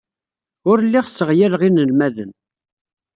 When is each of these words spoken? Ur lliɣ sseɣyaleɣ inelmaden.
Ur 0.69 0.77
lliɣ 0.85 1.05
sseɣyaleɣ 1.07 1.61
inelmaden. 1.67 2.31